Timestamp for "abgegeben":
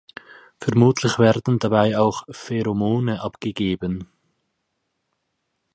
3.21-4.09